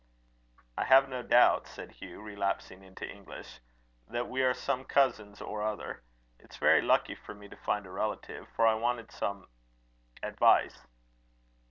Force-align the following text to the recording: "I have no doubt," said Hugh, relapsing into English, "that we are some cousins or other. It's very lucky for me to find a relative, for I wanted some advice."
"I 0.79 0.85
have 0.85 1.09
no 1.09 1.21
doubt," 1.21 1.67
said 1.67 1.91
Hugh, 1.91 2.23
relapsing 2.23 2.81
into 2.81 3.07
English, 3.07 3.59
"that 4.07 4.27
we 4.27 4.41
are 4.41 4.55
some 4.55 4.83
cousins 4.83 5.39
or 5.41 5.61
other. 5.61 6.01
It's 6.39 6.57
very 6.57 6.81
lucky 6.81 7.13
for 7.13 7.35
me 7.35 7.47
to 7.49 7.57
find 7.57 7.85
a 7.85 7.91
relative, 7.91 8.47
for 8.55 8.65
I 8.65 8.73
wanted 8.73 9.11
some 9.11 9.47
advice." 10.23 10.87